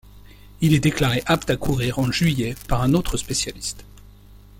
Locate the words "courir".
1.57-1.99